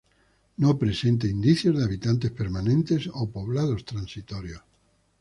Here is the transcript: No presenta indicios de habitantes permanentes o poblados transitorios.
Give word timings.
No 0.57 0.79
presenta 0.79 1.27
indicios 1.27 1.77
de 1.77 1.83
habitantes 1.83 2.31
permanentes 2.31 3.07
o 3.13 3.29
poblados 3.31 3.85
transitorios. 3.85 4.63